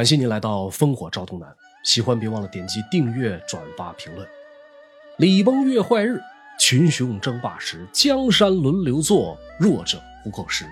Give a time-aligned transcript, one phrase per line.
[0.00, 1.54] 感谢您来到烽火照东南，
[1.84, 4.26] 喜欢别忘了点击订阅、转发、评论。
[5.18, 6.18] 礼崩乐坏日，
[6.58, 10.64] 群雄争霸时，江山轮流坐，弱者不扣时。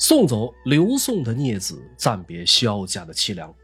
[0.00, 3.54] 送走刘宋的孽子，暂别萧家的凄凉。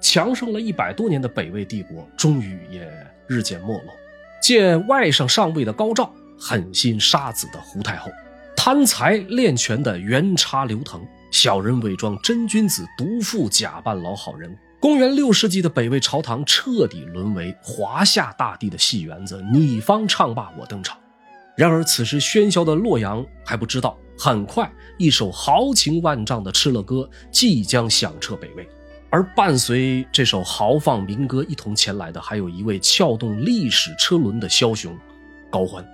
[0.00, 2.88] 强盛了一百多年的北魏帝国，终于也
[3.26, 3.92] 日渐没落。
[4.40, 8.08] 见外甥上位的高照，狠心杀子的胡太后，
[8.56, 11.04] 贪财练权的元叉刘腾，
[11.34, 14.56] 小人伪装真君子，毒妇假扮老好人。
[14.78, 20.96] 公元六世纪的北魏朝堂彻底沦为华夏大地的戏园子，你方唱罢我登场。
[21.56, 28.64] 然而此时喧嚣的洛阳还不知道，很快一首豪情万丈的《敕勒歌》即将响彻北魏。
[29.10, 34.96] 而伴随这首豪放民歌一同前来的，还有一位撬动历史车轮的枭雄——
[35.50, 35.84] 高欢。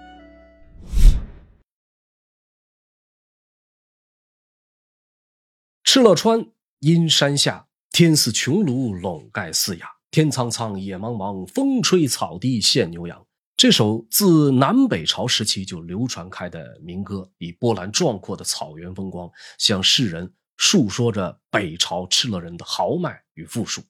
[5.93, 6.47] 敕勒川，
[6.79, 9.83] 阴山下，天似穹庐，笼盖四野。
[10.13, 13.27] 天苍苍，野茫茫，风吹草低见牛羊。
[13.57, 20.33] 这首自南北朝时期就流传开的民歌，以波澜壮阔的草原风光，向世人。
[20.57, 23.83] 述说着北朝敕勒人的豪迈与富庶，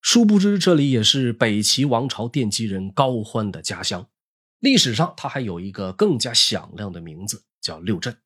[0.00, 4.08] 殊不知这里也是北齐王朝奠基人高欢的家乡。
[4.60, 8.16] 历史上，他还有一个更加响亮的名字，叫六镇。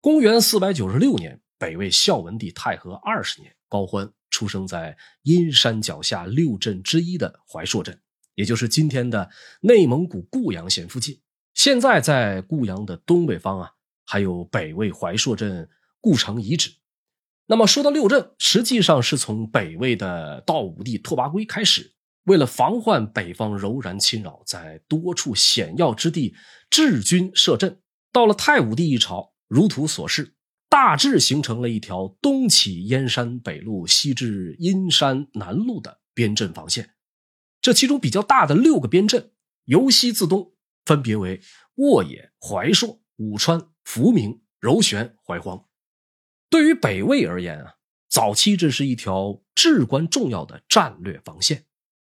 [0.00, 8.00] 公元四百九十六年，北魏孝文帝太和二十年，高欢出生在阴山脚下六镇之一的怀朔镇，
[8.34, 11.20] 也就是今天的内蒙古固阳县附近。
[11.54, 13.70] 现在在固阳的东北方啊，
[14.04, 15.68] 还有北魏怀朔镇
[16.00, 16.70] 故城遗址。
[17.46, 26.34] 那么说到六镇，实际上是从北魏的道武帝拓跋圭开始，为了防患北方柔然侵扰，在多处险要之地
[26.68, 27.80] 治军设镇。
[28.12, 30.35] 到了太武帝一朝，如图所示，
[30.68, 36.94] 大致形成了一条东起燕山北路，西至阴山南路的边镇防线。
[37.60, 39.32] 这其中比较大的六个边镇，
[39.64, 41.40] 由西自东，分别为
[41.76, 45.66] 沃野、怀朔、武川、福明、柔玄、怀荒。
[46.48, 47.74] 对于北魏而言啊，
[48.08, 51.64] 早期这是一条至关重要的战略防线，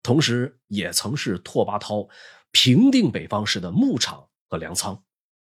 [0.03, 2.11] 同时也曾是拓跋焘
[2.51, 5.05] 平定北方时的牧场和粮仓。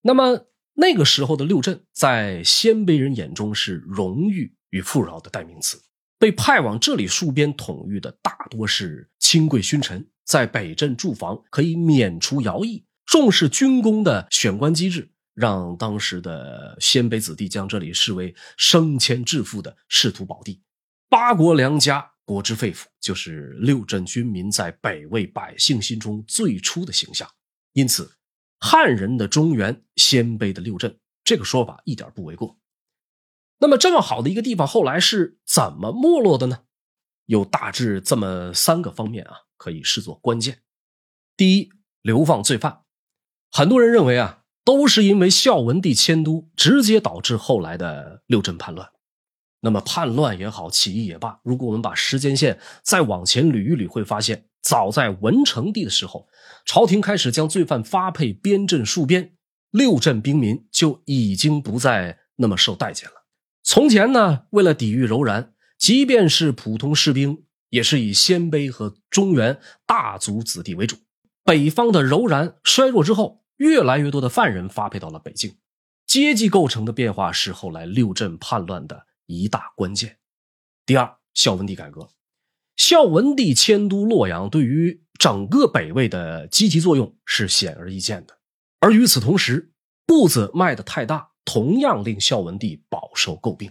[0.02, 0.46] 那么
[0.80, 5.78] 那个时候的六镇，在鲜卑人眼中是荣誉与富饶的代名词。
[6.18, 15.12] 被派往这里戍边统御的大多是亲贵勋臣，在北镇驻防可以免除徭役，重视军功的选官机制。
[15.34, 20.62] 让当时的鲜卑子弟将这里视为升迁致富的仕途宝地，
[21.10, 27.30] 八国良家，国之肺腑，就是六镇军民在北魏百姓心中最初的形象。
[27.74, 28.12] 因此，
[28.60, 32.58] 汉人的中原，鲜卑的六镇，这个说法一点不为过。
[33.60, 36.64] 那么，这么好的一个地方，后来是怎么没落的呢？
[37.26, 40.62] 有大致这么三个方面啊，可以视作关键。
[41.36, 41.70] 第一，
[42.02, 42.84] 流放罪犯，
[43.52, 44.38] 很多人认为啊。
[44.66, 48.92] 都是因为孝文帝迁都，直接导致后来的六镇叛乱。
[49.62, 56.28] 那么叛乱也好，起义也罢，如果我们把时间线再往前捋一捋，会发现，早在文成帝的时候，
[56.66, 59.34] 朝廷开始将罪犯发配边镇戍边，
[59.72, 63.26] 六镇兵民就已经不再那么受待见了。
[63.64, 70.98] 从前呢，为了抵御柔然，即便是普通士兵，也是以鲜卑和中原大族子弟为主。
[71.44, 73.40] 北方的柔然衰弱之后。
[73.60, 75.58] 越来越多的犯人发配到了北京，
[76.08, 80.18] 阶级构成的变化是后来六镇叛乱的一大关键。
[80.86, 82.08] 第二，孝文帝改革，
[82.80, 88.38] 孝文帝迁都洛阳，对于整个北魏的积极作用是显而易见的。
[88.80, 89.74] 而与此同时，
[90.06, 93.70] 步子迈得太大，同样令孝文帝饱受诟病。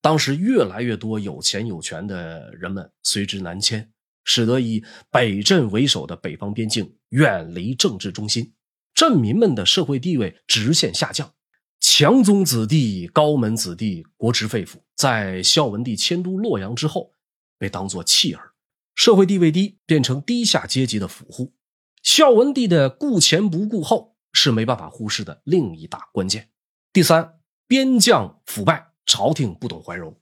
[0.00, 3.92] 当时越来越多有钱有权的人们随之南迁，
[4.24, 8.54] 使得以北镇为首的北方边境远离政治中心。
[8.94, 11.34] 镇民们的社会地位直线下降，
[11.80, 17.12] 强宗子弟、高门子弟、国之肺腑，在孝文帝迁都洛阳之后，
[17.58, 18.52] 被当作弃儿，
[18.94, 21.54] 社会地位低，变成低下阶级的俘户。
[22.02, 26.50] 孝文帝的顾前不顾后是没办法忽视的另一大关键。
[26.92, 30.18] 第三，边将腐败，朝廷不懂怀柔。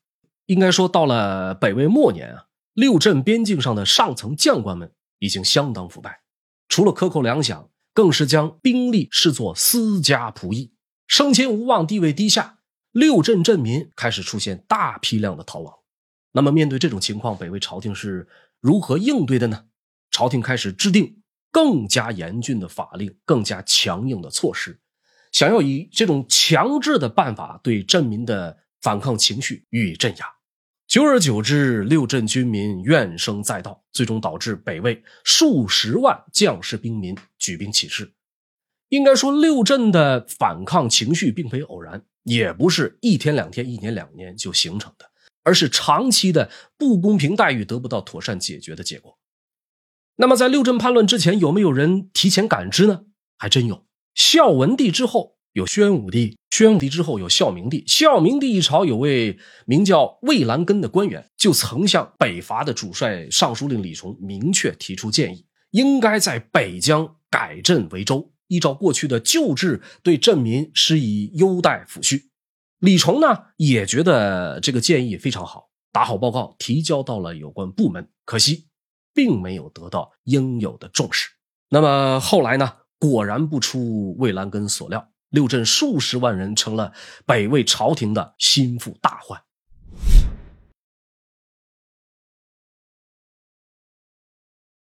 [0.47, 6.23] 应该说，到了北魏末年啊，六镇边境上的上层将官们已经相当腐败，
[6.69, 7.69] 除了克扣粮饷。
[7.97, 10.75] 更是将兵力视作私家仆役，
[11.07, 12.59] 升迁无望，地位低下，
[12.93, 15.76] 六镇镇民开始出现大批量的逃亡。
[16.37, 18.29] 那么，面对这种情况，北魏朝廷是
[18.61, 19.65] 如何应对的呢？
[20.11, 24.79] 朝廷开始制定更加严峻的法令，更加强硬的措施，
[25.33, 30.27] 想要以这种强制的办法对镇民的反抗情绪予以镇压。
[30.87, 38.13] 久而久之，六镇军民怨声载道，最终导致北魏数十万将士兵民举兵起事。
[38.91, 45.11] 应该说，六镇的反抗情绪并非偶然，也不是一天两天、一年两年就形成的，
[45.47, 49.17] 而是长期的不公平待遇得不到妥善解决的结果。
[50.17, 53.05] 那么，在六镇叛乱之前，有没有人提前感知呢？
[53.39, 53.87] 还真有。
[54.15, 55.37] 孝文帝之后。
[55.53, 57.83] 有宣武帝，宣武帝之后有孝明帝。
[57.87, 72.25] 孝明帝一朝有位名叫魏兰根的官员，就曾向北伐的主帅尚书令李崇明确提出建议，应该在北疆改镇为州，依照过去的旧制，对镇民施以优待抚恤。
[72.79, 78.69] 李崇呢也觉得这个建议非常好，打好报告提交到了有关部门，可惜
[79.15, 81.31] 并没有得到应有的重视。
[81.69, 85.13] 那么后来呢，果然不出魏兰根所料。
[85.31, 86.95] 六镇数十万人成了
[87.27, 89.43] 北魏朝廷的心腹大患。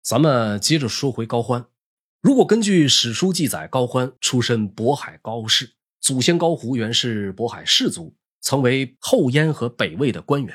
[0.03, 1.65] 咱们接着说回高欢。
[2.21, 10.53] 如果根据史书记载，高欢出身渤海高氏，祖先高胡原是渤海氏族，曾为后燕和北魏的官员；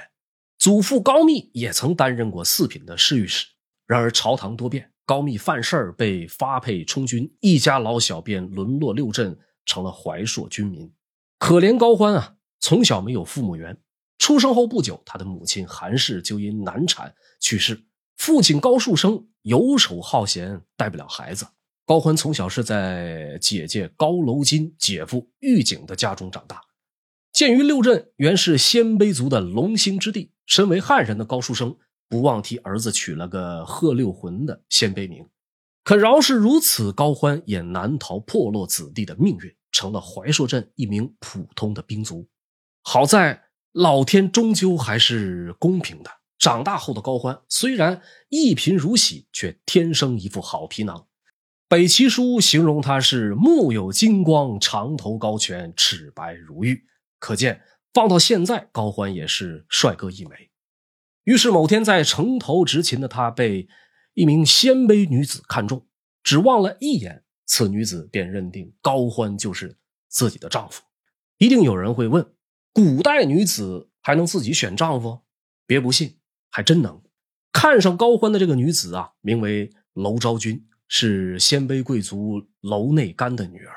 [0.59, 3.47] 祖父高密也曾担任过四品的侍御史。
[3.87, 9.37] 然而朝堂多变，高密犯事儿被发配充军，一家老小便沦落六镇。
[9.65, 10.91] 成了怀朔军民，
[11.39, 12.37] 可怜高欢啊！
[12.59, 13.77] 从小没有父母缘，
[14.17, 17.85] 出生后不久，他的母亲韩氏就因难产去世。
[18.17, 21.47] 父亲高树生游手好闲，带不了孩子。
[21.89, 26.61] 高欢从小是在姐姐高楼金、姐夫玉景的家中长大。
[27.33, 31.75] 鉴于六镇原是鲜卑族的龙兴之地，身为汉人的高树生
[32.07, 35.27] 不忘替儿子取了个贺六浑的鲜卑名。
[35.83, 39.51] 可饶是如此，高欢也难逃破落子弟的命运。
[39.73, 42.29] 成了怀朔镇一名普通的兵卒，
[42.83, 46.11] 好在老天终究还是公平的。
[46.39, 51.07] 长大后的高欢虽然一贫如洗，却天生一副好皮囊。
[51.69, 56.87] 北齐书形容他是目有金光，长头高颧，齿白如玉。
[57.19, 57.61] 可见
[57.93, 60.51] 放到现在，高欢也是帅哥一枚。
[61.25, 63.69] 于是某天在城头执勤的他被
[64.15, 65.87] 一名鲜卑女子看中，
[66.23, 67.25] 只望了一眼。
[67.45, 69.77] 此女子便认定高欢就是
[70.09, 70.83] 自己的丈夫。
[71.37, 72.33] 一定有人会问：
[72.73, 75.21] 古代女子还能自己选丈夫？
[75.67, 76.17] 别不信，
[76.49, 77.03] 还真能。
[77.53, 83.75] 看上高欢的这个女子啊，名为娄昭君，是鲜卑贵族娄内干的女儿。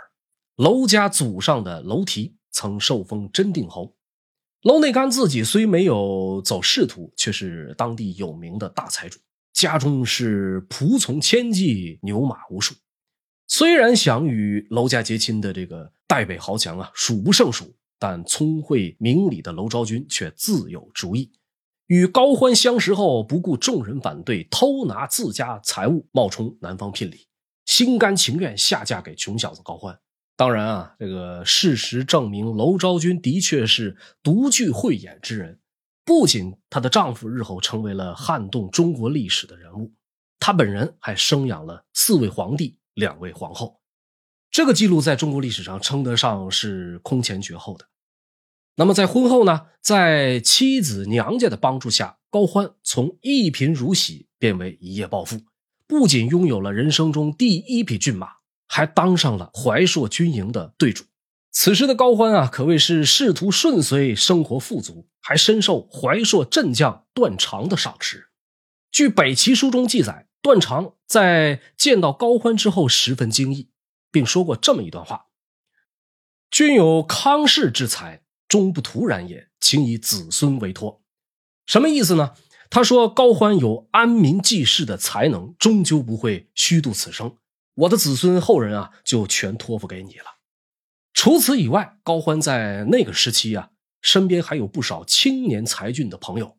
[0.55, 3.95] 娄家祖上的娄提曾受封真定侯。
[4.63, 9.19] 娄内干自己虽没有走仕途，却是当地有名的大财主，
[9.53, 12.75] 家中是仆从千计，牛马无数。
[13.47, 21.31] 虽然想与娄家结亲的这个代北豪强啊数不胜数，但聪慧明理的娄昭君却自有主意。
[21.91, 27.27] 与高欢相识后，不顾众人反对，偷拿自家财物，冒充男方聘礼，
[27.65, 29.99] 心甘情愿下嫁给穷小子高欢。
[30.37, 35.59] 当然啊，这个事实证明，娄昭君的确是独具慧眼之人。
[36.05, 39.91] 不仅她的丈夫日后成为了撼动中国历史的人物，
[40.39, 42.77] 她本人还生养了四位皇帝。
[42.93, 43.81] 两位皇后，
[44.49, 47.85] 这个记录在中国历史上称得上是空前绝后的。
[48.75, 55.41] 那么在婚后呢，在妻子娘家的帮助下，高欢从一贫如洗变为一夜暴富，
[55.87, 58.27] 不仅拥有了人生中第一匹骏马，
[58.67, 61.05] 还当上了怀朔军营的队主。
[61.51, 68.27] 此时的高欢啊，可谓是仕途顺遂，生活富足，还深受怀朔镇将段长的赏识。
[68.91, 70.27] 据北齐书中记载。
[70.43, 73.69] 段长在见到高欢之后十分惊异，
[74.11, 75.27] 并说过这么一段话
[76.49, 81.01] ：“君有康氏之才，终不徒然也，请以子孙为托。”
[81.65, 82.33] 什么意思呢？
[82.69, 87.37] 他说高欢有安民济世的才能，终究不会虚度此生。
[87.75, 90.25] 我的子孙后人啊，就全托付给你了。
[91.13, 93.69] 除此以外，高欢在那个时期啊，
[94.01, 96.57] 身边还有不少青年才俊的朋友，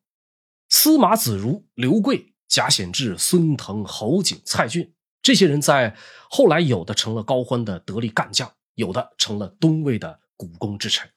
[0.71, 2.31] 司马子如、刘贵。
[2.49, 5.97] 贾显志、孙腾、侯景、蔡俊这些人在
[6.29, 11.09] 后来，有的成了高欢的得力干将，有的成了东魏的股肱之臣。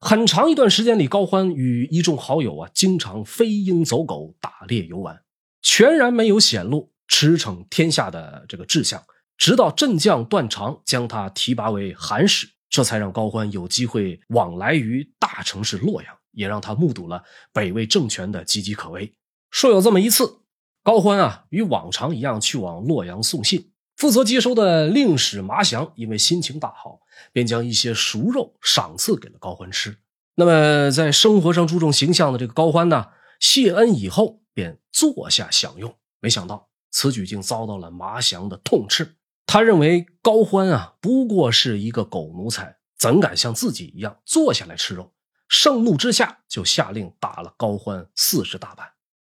[0.00, 5.22] 很长一段时间里，高欢与一众好友啊，经常飞鹰走狗、打猎游玩，
[5.60, 9.02] 全然没有显露驰骋天下的这个志向。
[9.36, 19.14] 直到镇将段长将他提拔为韩使，这才让高欢有机会往来于大城市洛阳，也让他目睹了北魏政权的岌岌可危。
[19.50, 20.42] 说有这么一次。
[20.84, 23.72] 高欢啊，与往常一样去往洛阳送信。
[23.98, 27.00] 负责接收的令史麻祥因为心情大好，
[27.32, 29.98] 便将一些熟肉赏赐给了高欢吃。
[30.36, 33.08] 那么，在生活上注重形象的这个高欢呢，
[33.40, 35.96] 谢恩以后，便坐下享用。
[36.20, 39.16] 没想到此举竟遭到了麻祥的痛斥。
[39.46, 45.12] 他认为高欢啊，不过是一个狗奴才，怎敢像自己一样坐下来吃肉？
[45.48, 48.86] 盛怒之下，就下令打了高欢四十大板。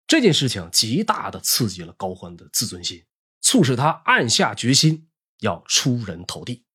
[0.07, 3.03] 这件事情极大的刺激了高欢的自尊心，
[3.49, 5.09] 促使他暗下决心
[5.41, 6.67] 要出人头地。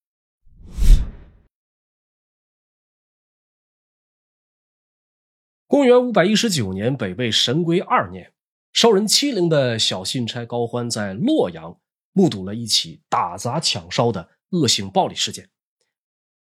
[5.67, 8.33] 公元五百一十九年，北魏神龟二年，
[8.71, 11.79] 受人欺凌的小信差高欢在洛阳
[12.11, 15.51] 目睹了一起打砸抢烧的恶性暴力事件。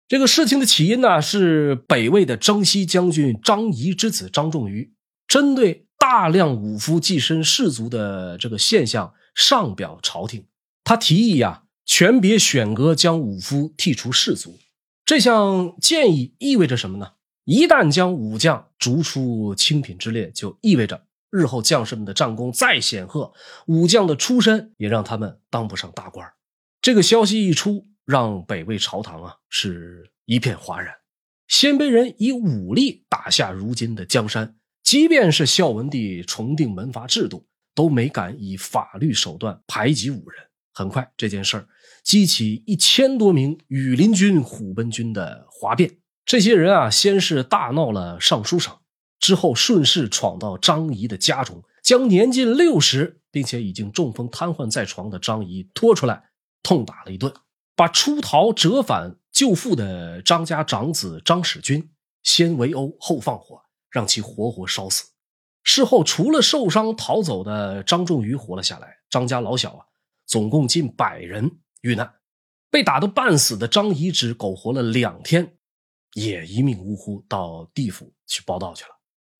[0.08, 4.92] 这个事情的起因呢，是北魏的征西将军张仪之子张仲瑜
[5.26, 10.46] 针对大量武夫跻身士族的这个现象上表朝廷，
[10.82, 14.58] 他提议呀，全别选阁将武夫剔除士族。
[15.06, 17.12] 这项建议意味着什么呢？
[17.44, 23.32] 一旦将武将逐出清品之列，就意味着日后将士们的战功再显赫，
[23.68, 26.28] 武将的出身也让他们当不上大官。
[26.82, 30.92] 这个消息一出，让北魏朝堂啊是一片哗然。
[31.46, 37.46] 鲜卑人以武力打下如今的江山，即便是孝文帝重定门阀制度，
[37.78, 40.42] 都没敢以法律手段排挤武人。
[40.74, 41.68] 很快，这件事儿
[42.02, 45.98] 激起一千多名羽林军、虎贲军的哗变。
[46.26, 48.76] 这些人啊，先是大闹了尚书省，
[49.20, 56.30] 之后顺势闯到张仪的家中，将年近六十并且已经中风瘫痪在床的张仪拖出来，
[56.64, 57.32] 痛打了一顿，
[57.76, 61.88] 把出逃折返救父的张家长子张使君
[62.24, 65.04] 先围殴后放火，让其活活烧死。
[65.70, 69.84] 事后，除了受伤逃走的张仲瑜活了下来，张家老小啊，
[70.24, 72.10] 总共近百人遇难。
[72.70, 75.58] 被打得半死的张仪只苟活了两天。
[76.14, 78.90] 也一命呜呼，到地府去报道去了。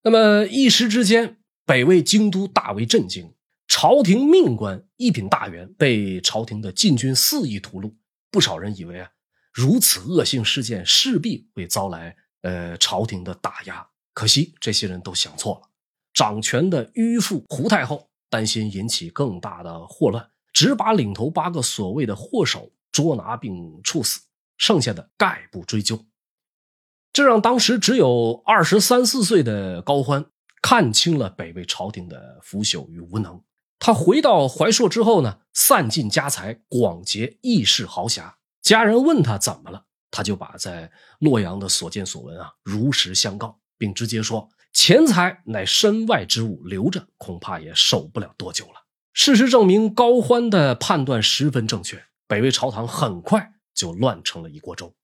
[0.03, 3.35] 那么一时之间，北魏京都大为震惊，
[3.67, 7.95] 朝廷命官一品大员被朝廷的禁军肆意屠戮。
[8.31, 9.09] 不少人以为啊，
[9.51, 13.89] 如此恶性事件势必会遭来呃朝廷的打压。
[14.13, 15.68] 可惜这些人都想错了。
[16.19, 24.23] 掌权的迂父胡太后担心引起更大的祸乱，只把领头八个所谓的祸首捉拿并处死，
[24.57, 26.05] 剩下的概不追究。
[27.13, 30.27] 这让当时只有二十三四岁的高欢
[30.61, 33.41] 看清了北魏朝廷的腐朽与无能。
[33.79, 38.39] 他回到怀朔之后呢，散尽家财，广结义士豪侠。
[38.61, 52.05] 家人问他怎么了，他就把在洛阳的所见所闻啊如实相告，并直接说：“钱财乃身外之物，留着恐怕也守不了多久了。”事实证明，高欢的判断十分正确。
[52.29, 54.95] 北魏朝堂很快就乱成了一锅粥。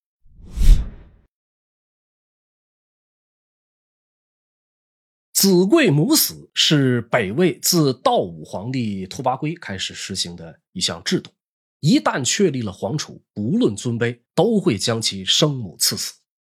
[5.33, 11.33] 子贵母死是北魏自道武皇帝拓跋圭开始实行的一项制度。
[11.81, 16.15] 一旦确立了皇储，不论尊卑，都会将其生母赐死。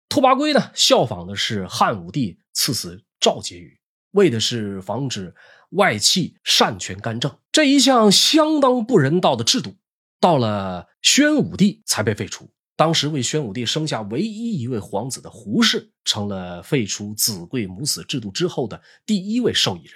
[0.09, 3.79] 拓跋圭呢，效仿的是汉武帝赐死赵婕妤，
[4.13, 5.35] 为的是防止
[5.71, 7.37] 外戚擅权干政。
[7.53, 9.77] 这一项相当不人道的制度，
[10.19, 12.51] 到了宣武帝才被废除。
[12.77, 19.95] 当时为宣武帝生下唯一一位皇子的胡氏，成了废除子贵母死制度之后的第一位受益人。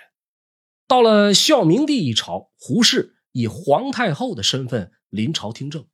[0.87, 5.87] 到了孝明帝一朝，胡氏以皇太后的身份临朝听政。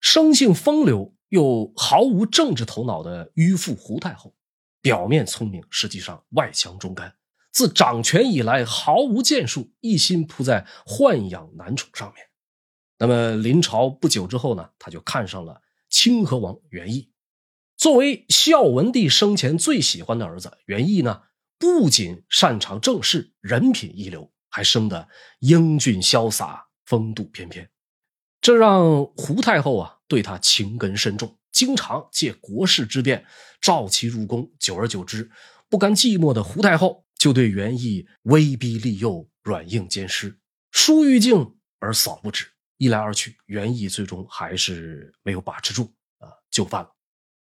[0.00, 4.34] 生性风流又毫无政治头脑的迂腐胡太后，
[4.82, 7.14] 表面聪明，实际上外强中干。
[7.50, 12.26] 自掌权以来，毫无建树，一心扑在豢养男宠上面。
[12.98, 15.62] 那么临朝不久之后呢，他就看上了。
[15.88, 17.12] 清河王元义，
[17.76, 21.24] 作为孝文帝生前最喜欢的儿子，元义呢
[21.58, 25.06] 不仅擅长政事，人品一流，还生得
[25.40, 27.68] 英俊潇洒，风度翩翩，
[28.40, 33.24] 这让胡太后啊对他情根深重，经常借国事之便
[33.60, 34.50] 召其入宫。
[34.58, 35.30] 久而久之，
[35.68, 40.38] 不甘寂寞的胡太后就对元义威逼利诱，软硬兼施，
[40.72, 42.46] 疏欲静而扫不止。
[42.78, 46.90] 一来二去，元义最终还是没有把持住啊，就范了。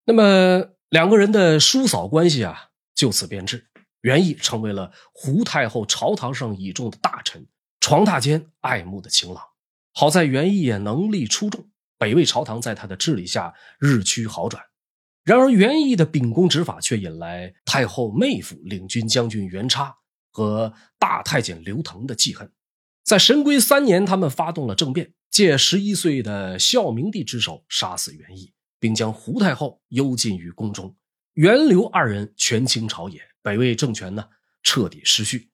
[0.06, 3.68] 那么两个人的叔嫂关系啊，就此变质。
[4.02, 7.46] 元义成为了胡太后朝堂上倚重的大臣，
[7.82, 9.44] 床榻间爱慕的情郎。
[9.94, 14.63] 好在元义也能力出众，北魏朝堂在他的治理下日趋好转。
[15.24, 19.94] 然而元义的秉公执法却引来太后妹夫领军将军元叉
[20.32, 22.51] 和大太监刘腾的记恨。
[23.04, 25.13] 在神龟三年，他们发动了政变。
[25.30, 30.96] 借十一岁的孝明帝之手杀死元义，并将胡太后幽禁于宫中。
[31.34, 34.25] 元刘二人权倾朝野，北魏政权呢
[34.63, 35.51] 彻底失序。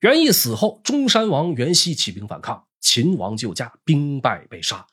[0.00, 4.86] 袁毅死后，中山王袁熙起兵反抗，秦王救驾，兵败被杀。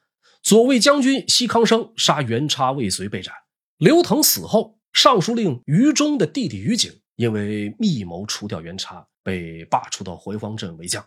[0.44, 3.34] 左卫将军西康生杀袁叉未遂被斩。
[3.78, 11.06] 刘腾死后，尚书令于忠的弟弟于景因为密谋除掉袁叉，被罢黜到怀荒镇为将。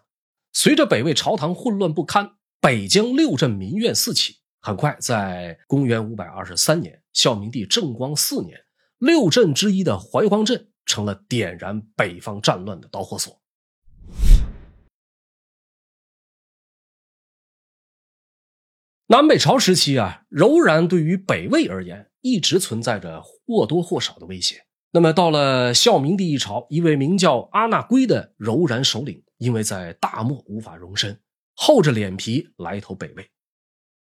[0.54, 2.30] 随着北魏朝堂混乱不堪，
[2.62, 4.36] 北疆六镇民怨四起。
[4.62, 8.58] 很快，在公元五百二十三年，孝明帝正光四年，
[8.98, 13.38] 六镇之一的怀荒镇成了点燃北方战乱的导火索。
[19.08, 24.66] 南北朝时期啊，柔然对于北魏而言一直存在着或多或少的威胁。
[24.90, 31.20] 那么到了孝明帝一朝，一位名叫阿那圭的柔然首领，因为在大漠无法容身，
[31.54, 33.30] 厚着脸皮来投北魏。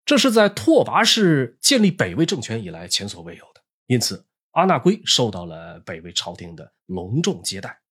[0.05, 3.61] 这是在拓跋氏建立北魏政权以来前所未有的。
[3.85, 7.81] 因此，阿那圭受到了北魏朝廷的隆重接待。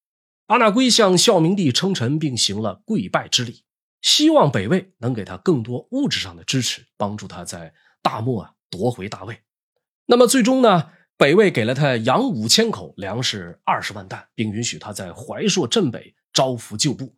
[0.47, 3.63] 阿那圭向孝明帝称臣，并行了跪拜之礼。
[4.05, 9.39] 希望北魏能给他更多物质上的支持，帮助他在大漠啊夺回大位。
[10.05, 17.15] 那么最终呢，北魏给了他羊五千口，粮食二十万担，并允许他在怀朔镇北招抚旧部。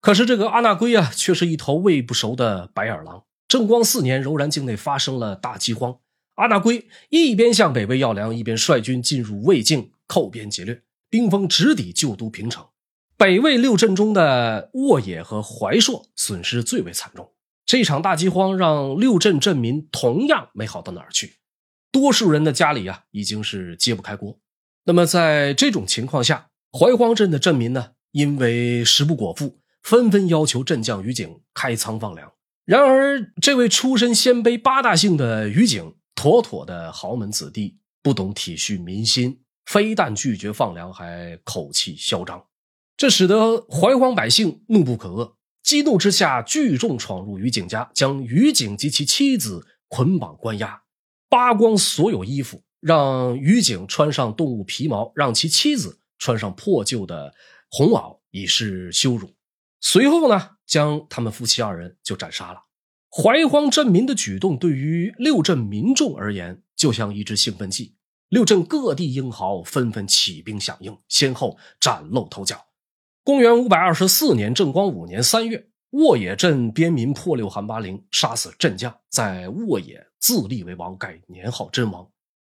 [0.00, 3.22] 可是这个阿那圭啊，却是一头喂不熟的白眼狼。
[3.46, 6.00] 正光四年，柔然境内发生了大饥荒，
[6.34, 12.66] 阿那圭一边向北魏要粮，一边率军进入魏境，寇边劫掠，兵锋直抵旧都平城。
[13.16, 17.32] 北魏六镇中的沃野和怀朔损失最为惨重。
[17.64, 21.36] 这场大饥荒让六镇镇民同样没好到哪儿去，
[21.90, 24.38] 多数人的家里啊已经是揭不开锅。
[24.84, 32.30] 那么在这种情况下，怀荒镇的镇民呢，因为食不果腹，纷纷要求镇将于景开仓放粮。
[32.66, 42.44] 然而，这位出身鲜卑八大姓的于景，妥妥的豪门子弟，不懂体恤民心，非但拒绝放粮，还口气嚣张。
[42.96, 50.82] 这使得怀荒百姓怒不可遏，激怒之下聚众闯入于景家，将于景及其妻子捆绑关押，
[51.28, 57.34] 扒光所有衣服，让于景穿上动物皮毛，让其妻子穿上破旧的
[57.70, 59.34] 红袄，以示羞辱。
[59.80, 62.60] 随后呢，将他们夫妻二人就斩杀了。
[63.10, 67.96] 怀荒镇民的举动对于六镇民众而言，就像一支兴奋剂。
[68.28, 72.64] 六镇各地英豪纷纷起兵响应，先后崭露头角。
[73.24, 82.06] 公元五百二十四年正光五年三月，沃野镇边民破六韩八陵，杀死镇将，在沃野自立为王，改年号真王。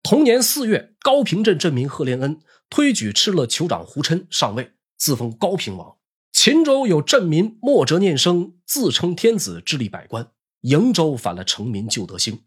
[0.03, 5.99] 同年四月，高平镇镇民贺连恩推举敕勒酋长胡琛上位，自封高平王。
[6.33, 12.41] 秦州有镇民莫哲念生自称天子，治理百官；瀛州反了成民救德兴。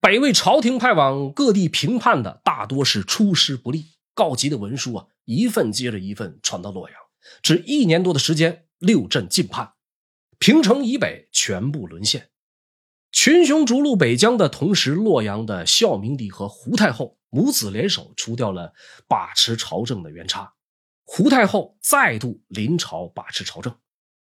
[0.00, 6.98] 北魏朝廷派往各地平叛的大多是出师不利，告急的文书啊，一份接着一份传到洛阳。
[7.42, 9.74] 只一年多的时间，六镇尽叛，
[10.38, 12.30] 平城以北全部沦陷。
[13.12, 18.72] 群雄逐鹿北疆的同时，洛阳的孝明帝和胡太后母子联手除掉了
[19.08, 20.54] 把持朝政的袁差。
[21.04, 23.74] 胡太后再度临朝把持朝政。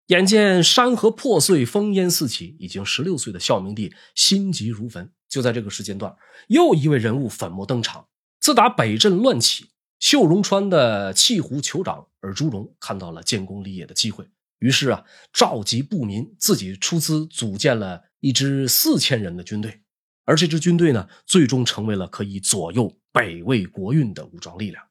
[0.06, 5.12] 眼见山河破碎，烽烟四起，已经十六岁的孝明帝心急如焚。
[5.28, 6.16] 就在这个时间段，
[6.48, 8.08] 又一位人物粉墨登场。
[8.40, 9.68] 自打北镇乱起。
[10.00, 14.26] 秀容川的契胡酋长尔朱荣看到了建功立业的机会，
[14.58, 19.82] 于是啊，召集部民，自己出资组建了一支四千人的军队。
[20.24, 24.82] 而这支军队呢，最终成为了可以左右北魏国运的武装力量。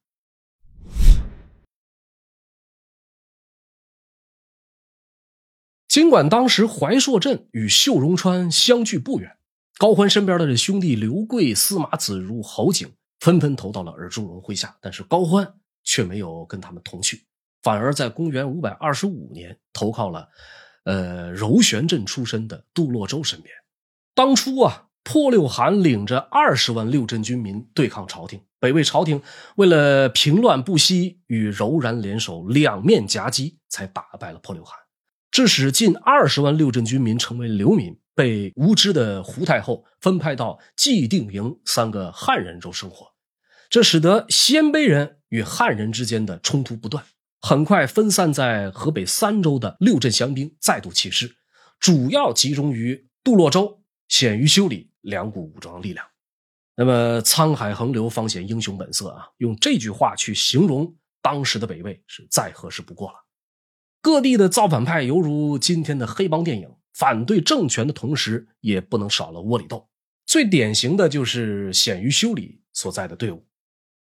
[5.87, 9.37] 尽管当时怀朔镇与秀容川相距不远，
[9.79, 12.91] 高欢身边的这兄弟刘贵、司马子如、侯景。
[13.19, 17.25] 纷纷投到了尔朱荣麾下，但是高欢却没有跟他们同去，
[17.61, 20.29] 反而在公元五百二十五年投靠了，
[20.85, 23.53] 呃柔玄镇出身的杜洛周身边。
[24.15, 29.21] 当初啊，破六韩领着二十万六镇军民对抗朝廷，北魏朝廷
[29.55, 34.77] 为了平乱不惜与柔然联手，两面夹击，才打败了破六韩，
[35.29, 37.99] 致使近二十万六镇军民成为流民。
[38.15, 43.08] 被无知的胡太后分派到既定营三个汉人州生活，
[43.69, 47.05] 这使得鲜卑人与汉人之间的冲突不断。
[47.39, 51.35] 很快，分散在河北三州的六镇降兵再度起事，
[51.79, 56.05] 主要集中于杜洛州、鲜于修理两股武装力量。
[56.75, 59.27] 那么，沧海横流，方显英雄本色啊！
[59.37, 63.17] 用这句话去形容当时的北魏是再合适不过了。
[64.01, 66.73] 各地的造反派犹如今天的黑帮电影。
[66.93, 69.87] 反对政权的同时，也不能少了窝里斗。
[70.25, 73.45] 最典型的就是鲜于修理所在的队伍。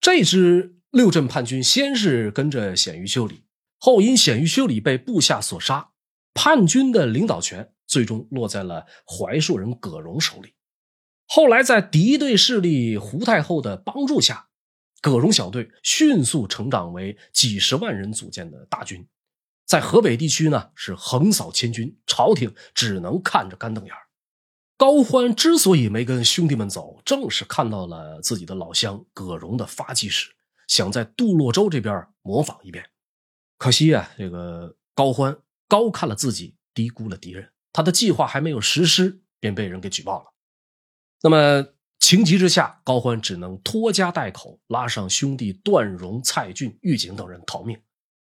[0.01, 3.43] 这支六镇叛军先是跟着鲜于修理，
[3.77, 5.91] 后因鲜于修理被部下所杀，
[6.33, 10.55] 叛军的领导权最终落在了怀朔人葛荣手里。
[11.27, 14.47] 后来在敌对势力胡太后的帮助下，
[15.01, 19.07] 葛荣小队迅速成长为几十万人组建的大军，
[19.67, 23.93] 在河北地区呢是横扫千军，朝廷只能看着干瞪眼
[24.81, 30.31] 高欢之所以没跟兄弟们走，正是看到了自己的老乡葛荣的发迹史，
[30.67, 32.83] 想在杜洛州这边模仿一遍。
[33.59, 40.33] 可惜啊，这个高欢高看了自己，低估了敌人，他的计划还没有实施，便被人给举报了。
[41.21, 41.63] 那么
[41.99, 47.79] 情急之下，高欢只能拖家带口，拉上兄弟段荣、蔡俊、狱警等人逃命。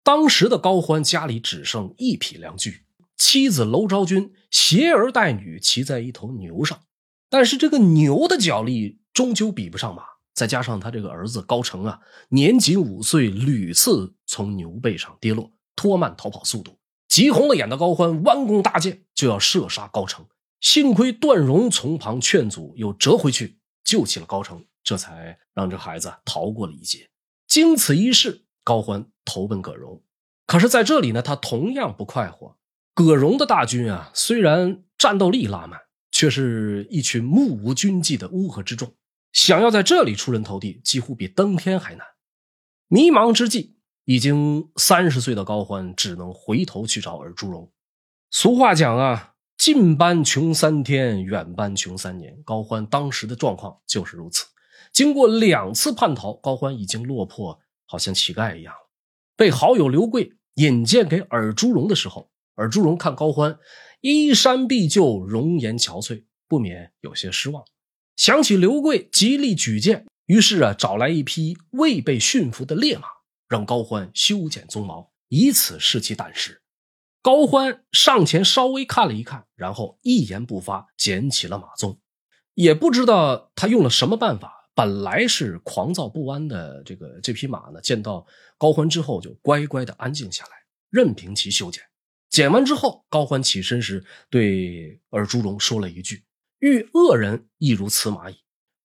[0.02, 2.82] 当时的高欢家里只剩一匹良驹。
[3.20, 6.80] 妻子娄昭君携儿带女骑在一头牛上，
[7.28, 10.02] 但是这个牛的脚力终究比不上马，
[10.32, 16.78] 再加上他这个儿子高成啊，年仅五岁，屡次从牛背上跌落，拖慢逃跑速度。
[17.08, 20.24] 急红了眼的高欢弯弓搭箭就要射杀高成，
[20.60, 27.10] 幸亏段荣从旁劝阻，又折回去救起了高成，这才让这孩子逃过了一劫。
[27.46, 30.02] 经此一事，高欢投奔葛荣，
[30.46, 32.56] 可是在这里呢，他同样不快活。
[33.02, 38.94] 葛荣的大军啊，虽然战斗力拉满，却是一群目无军纪的乌合之众，
[39.32, 42.06] 想要在这里出人头地，几乎比登天还难。
[42.88, 47.72] 迷茫之际，已经三十岁的高欢只能回头去找尔朱荣。
[48.30, 52.36] 俗话讲啊，近班穷三天，远班穷三年。
[52.44, 54.44] 高欢当时的状况就是如此。
[54.92, 58.90] 经过两次叛逃，高欢已经落魄，好像乞丐一样了。
[59.36, 62.29] 被好友刘贵引荐给尔朱荣的时候。
[62.60, 63.58] 而朱荣看高欢
[64.02, 67.64] 衣衫毕旧，容颜憔悴，不免有些失望。
[68.16, 73.08] 想起刘贵极力举荐，于是啊，找来一匹未被驯服的烈马，
[73.48, 76.60] 让高欢修剪鬃毛，以此试其胆识。
[77.22, 81.96] 高欢上前稍微看了一看，然后一言不发，捡起了马鬃。
[82.52, 88.26] 也不知道他用了什么办法，本来是狂躁不安的这个这匹马呢，见到
[88.58, 90.50] 高欢之后，就乖乖的安静下来，
[90.90, 91.82] 任凭其修剪。
[92.30, 96.22] 剪完之后，高欢起身时对尔朱荣说了一句
[96.60, 98.36] ：“遇恶人亦如此马矣。”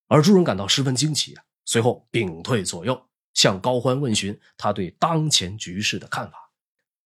[0.09, 6.51] 尔朱荣感到十分惊奇啊，随后屏退左右，向高欢问询他对当前局势的看法。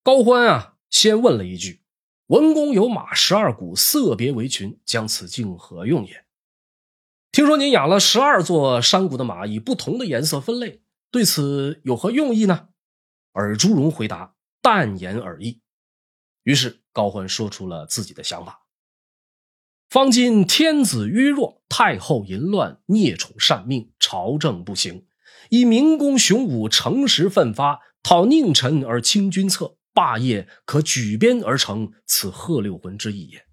[0.02, 1.82] 高欢啊，先问了一句
[2.28, 6.25] ：“文公有马十二股，色别为群，将此镜何用也？”
[7.34, 12.69] 听说您养了十二座山谷的马，以不同的颜色分类，对此有何用意呢？
[13.34, 15.60] 尔朱荣回答：“淡言而已。”
[16.43, 18.65] 于是高欢说出了自己的想法。
[19.89, 25.08] 方今天子愚弱，太后淫乱，孽宠擅命，朝政不行。
[25.49, 33.45] 以明公雄武，诚实奋发，讨佞臣而清君侧，霸业可举鞭而成，此贺六魂之意也。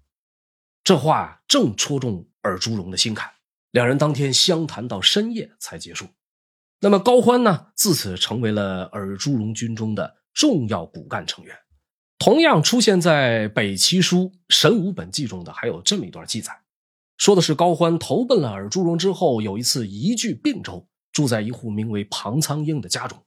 [0.83, 3.31] 这话正戳中尔朱荣的心坎，
[3.71, 6.07] 两人当天相谈到深夜才结束。
[6.81, 7.71] 那么高欢呢？
[7.73, 11.57] 自此成为了尔朱荣军中的重要骨干成员。
[12.19, 14.17] 同样出现在《北齐书·
[14.49, 16.51] 神武本纪》中的还有这么一段记载，
[17.15, 23.19] 说的是高欢投奔了尔朱荣之后，有一次移居并州，住在一户名为庞苍鹰的家中。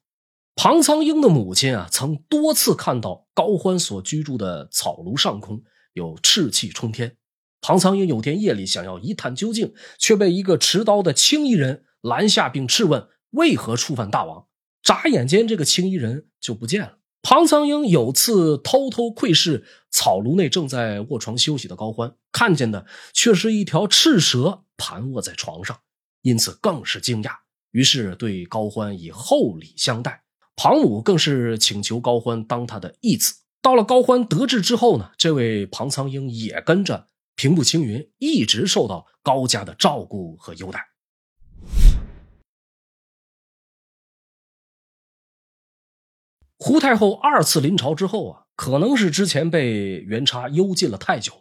[0.57, 7.17] 庞苍鹰的母亲啊，曾多次看到高欢所居住的草庐上空有赤气冲天。
[7.63, 14.47] 庞苍鹰有天夜里想要一探究竟，却被一个持刀的青衣人拦下，并质问为何触犯大王。
[14.83, 17.00] 眨眼间，这个青衣人就不见了。
[17.23, 25.79] 庞苍鹰有次偷偷窥视草庐内正在卧床休息的高欢，看见的却是一条赤蛇盘卧在床上，
[26.23, 27.33] 因此更是惊讶，
[27.73, 30.23] 于是对高欢以厚礼相待。
[30.57, 33.35] 庞母更是请求高欢当他的义子。
[33.63, 37.07] 到了高欢得志之后呢，这位庞苍鹰也跟着
[37.37, 40.90] 平步青云，一直受到高家的照顾和优待。
[46.63, 51.33] 胡太后二次临朝之后啊，可能是之前被元叉幽禁了太久，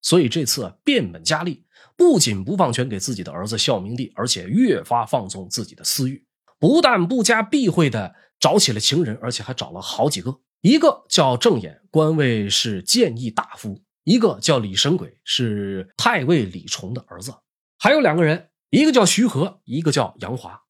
[0.00, 1.64] 所以这次变本加厉，
[1.96, 6.24] 不仅不放权给自己的儿子孝明帝，而且越发放纵自己的私欲，
[6.60, 17.32] 不但不加避讳的找起了情人，而且还找了好几个，一个叫郑衍，官位是谏议大夫；一个叫李神鬼，是太尉李崇的儿子；
[17.76, 20.62] 还有两个人，一个叫徐和，一个叫杨华。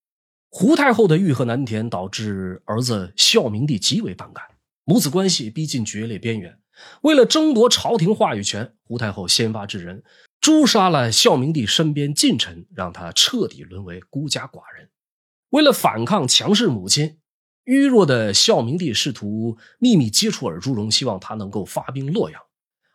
[0.53, 4.45] 胡太后的欲壑难填，导致儿子孝明帝极为反感，
[4.85, 6.59] 母子关系逼近决裂边缘。
[7.03, 10.03] 为了争夺朝廷话语权，胡太后先发制人，
[10.41, 14.91] 诛杀了孝明帝身边近臣，让他彻底沦为孤家寡人。
[15.51, 17.19] 为了反抗强势母亲，
[17.65, 22.43] 虚弱的孝明帝试图秘密接触尔朱荣，希望他能够发兵洛阳。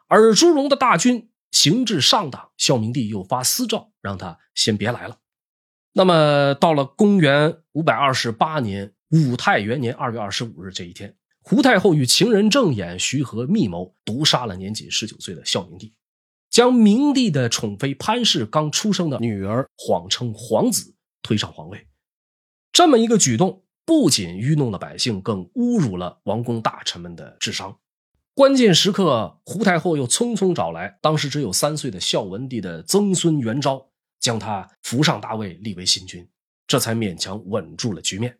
[0.09, 5.19] 尔朱荣的大军行至上党，孝明帝又发私诏让他先别来了。
[5.97, 15.93] 那么，到了公元五百二十八年武泰元年二月二十五日这一天，胡太后与情人郑衍、徐和密谋毒杀了年仅十九岁的孝明帝。
[16.49, 21.87] 将明帝的宠妃潘氏刚出生的女儿谎称皇子推上皇位，
[22.73, 27.77] 这么一个举动不仅愚弄了百姓，更侮辱了王公大臣们的智商。
[28.33, 33.87] 关键时刻，胡太后又匆匆找来当时只有三岁的孝文帝的曾孙元昭，
[34.25, 36.27] 将他扶上大位，立为新君，
[36.65, 38.39] 这才勉强稳住了局面。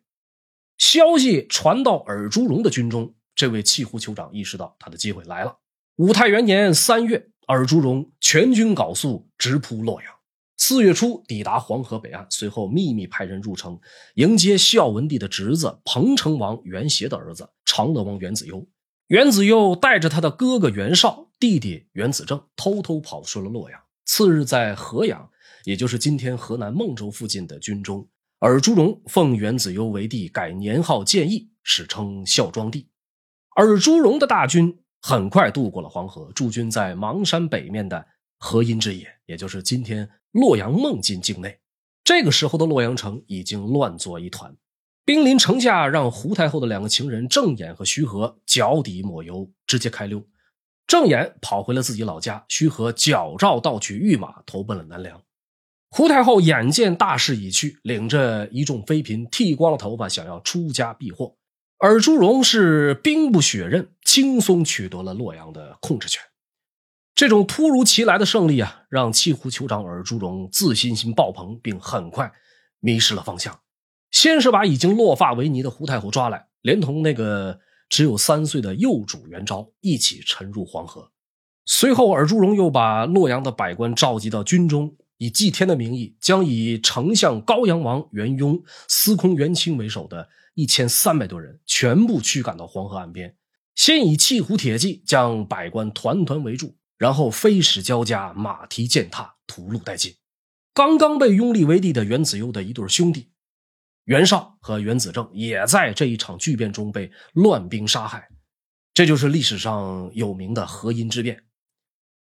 [0.78, 5.56] 消息传到尔朱荣的军中，这位契胡酋长意识到他的机会来了。
[5.96, 7.30] 武泰元年三月。
[7.48, 10.12] 尔朱荣全军缟素直扑洛阳，
[10.56, 13.78] 四月初抵达黄河北岸，随后秘密派人入城
[14.16, 18.66] 迎接孝文帝的侄子彭城王元协的儿子长乐王元子攸。
[19.06, 23.80] 元子攸带着他的哥哥元绍、弟弟元子正，偷偷跑出了洛阳。
[24.04, 25.30] 次日，在河阳，
[25.66, 32.88] 也就是今天河南孟州附近的军中，尔朱荣奉元子攸为帝，改年号建义，史称孝庄帝。
[33.56, 34.78] 尔朱荣的大军。
[35.02, 38.04] 很快渡过了黄河，驻军在邙山北面的
[38.38, 41.60] 河阴之野，也就是今天洛阳孟津境内。
[42.02, 44.56] 这个时候的洛阳城已经乱作一团，
[45.04, 50.26] 兵临城下，让胡太后的两个情人郑衍和徐和脚底抹油，直接开溜。
[50.88, 55.22] 郑衍跑回了自己老家，徐和矫诏盗取御马，投奔了南梁。
[55.88, 61.36] 胡太后眼见大势已去，领着一众妃嫔剃光了头发，想要出家避祸。
[61.78, 66.22] 尔朱荣是兵不血刃，轻松取得了洛阳的控制权。
[67.14, 72.30] 这种突如其来的胜利啊，让契胡酋长尔朱荣自信心爆棚，并很快
[72.80, 73.60] 迷失了方向。
[74.10, 81.10] 先是把已经落发为尼的胡太后抓来，连同那个只有三岁的幼主元昭一起沉入黄河。
[81.64, 90.28] 随后，尔朱荣又把洛阳的百官召集到军中，以祭天的名义，将以丞相高阳王元雍、司空元清为首的。
[90.58, 93.36] 一千三百多人全部驱赶到黄河岸边，
[93.74, 100.14] 先以气虎铁骑将百官团团围住，然后飞矢交加，马蹄践踏，屠戮殆尽。
[100.72, 103.32] 刚刚被拥立为帝的元子攸的一对兄弟
[104.04, 108.30] 袁绍和袁子正，也在这一场巨变中被乱兵杀害。
[108.94, 111.44] 这就是历史上有名的河阴之变。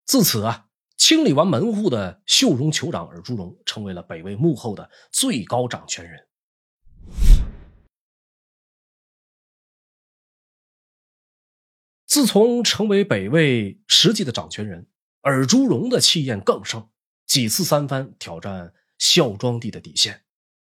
[0.05, 0.64] 自此啊，
[1.07, 6.27] 清理完门户的秀容酋长尔朱荣，成为了北魏幕后的最高掌权人。
[12.07, 14.87] 自从成为北魏实际的掌权人，
[15.21, 16.89] 尔朱荣的气焰更盛，
[17.27, 20.25] 几次三番挑战孝庄帝的底线，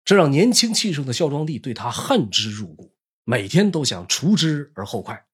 [0.05, 5.25] 这让年轻气盛的孝庄帝对他恨之入骨，每天都想除之而后快。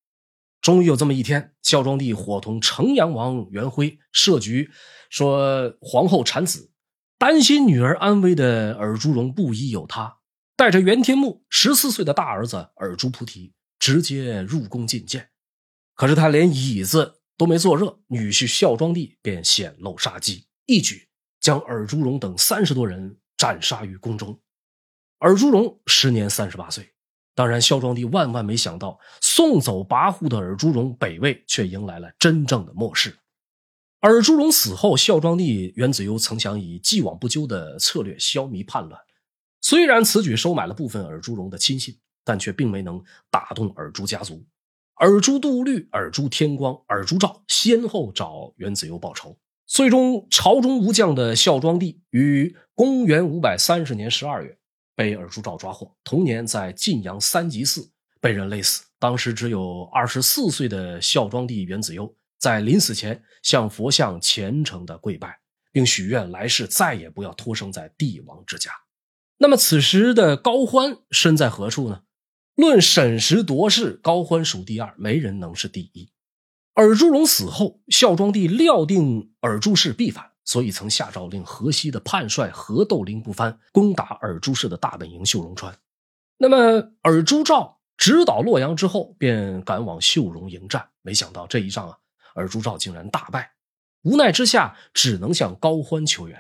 [0.66, 4.72] 终于有这么一天，孝庄帝伙同城阳王元辉设局，
[5.12, 6.72] 说皇后产子，
[7.20, 10.18] 担心女儿安危的尔朱荣不疑有他，
[10.58, 15.30] 带着元天穆十四岁的大儿子尔朱菩提直接入宫觐见。
[15.94, 21.08] 可是他连椅子都没坐热，女婿孝庄帝便显露杀机，一举
[21.40, 24.42] 将尔朱荣等三十多人斩杀于宫中。
[25.20, 26.95] 尔朱荣时年三十八岁。
[27.36, 33.20] 当然，孝庄帝万万没想到，送走跋扈的尔朱荣，北魏却迎来了真正的末世。
[34.00, 39.02] 尔朱荣死后，孝庄帝元子攸曾想以既往不咎的策略消弭叛乱。
[39.60, 44.46] 虽然此举收买了部分尔朱荣的亲信，但却并没能打动尔朱家族。
[44.96, 54.58] 尔朱度律、尔朱天光、尔朱兆先后找元子攸报仇，最终朝中无将的孝庄帝于公元五百三十年十二月
[54.96, 58.84] 被尔朱兆抓获，同年在晋阳三吉寺被人勒死。
[58.98, 65.38] 当时只有二十四岁的孝庄帝元子攸在临死前向佛像虔诚的跪拜，
[65.72, 68.72] 并许愿来世再也不要托生在帝王之家。
[69.38, 72.04] 那么此时的高欢身在何处呢？
[72.56, 76.10] 论审时度势，高欢属第二，没人能是第一。
[76.76, 85.76] 尔朱荣死后，孝庄帝料定尔朱氏必反，所以曾下诏令河西的叛帅河窦灵不藩攻打尔朱氏的大本营秀容川。
[86.38, 86.58] 那么
[87.02, 90.88] 尔朱兆直捣洛阳之后，便赶往秀容迎战。
[91.02, 91.98] 没想到这一仗啊，
[92.36, 93.54] 尔朱兆竟然大败，
[94.04, 96.38] 无奈之下只能向高欢求援。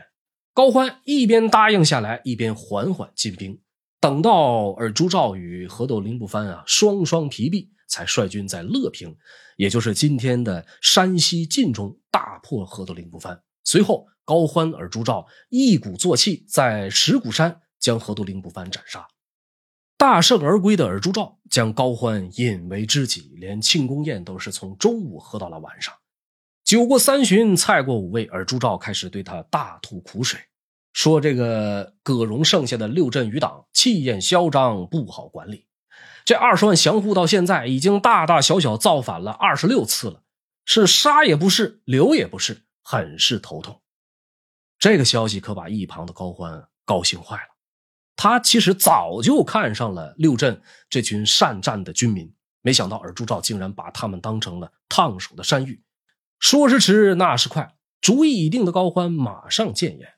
[0.54, 3.60] 高欢一边答应下来，一边缓缓进兵。
[4.00, 9.16] 等到尔朱兆与河窦灵不藩啊双双疲弊，才率军在乐平，
[9.58, 13.42] 也就是今天的山西晋中大破河窦灵不藩。
[13.66, 19.06] 随后，高欢、尔朱兆一鼓作气，在石鼓山将河都灵不藩斩杀。
[19.98, 25.94] 大胜而归的尔朱兆将高欢引为知己，连庆功宴都是从中午喝到了晚上。
[26.64, 30.40] 酒过三巡，菜过五味，尔朱兆开始对他大吐苦水，
[30.94, 35.66] 说这个葛荣剩下的六镇余党气焰嚣张，不好管理。
[36.26, 40.24] 这二十万降户到现在已经大大小小造反了二十六次了，
[40.66, 43.82] 是杀也不是，留也不是，很是头痛。
[44.78, 47.56] 这个消息可把一旁的高欢高兴坏了。
[48.16, 55.82] 他其实早就看上了六镇这群善战的军民，没想到尔朱兆竟然把他们当成了烫手的山芋。
[56.40, 60.14] 说时迟，那时快，主意已定的高欢马上谏言：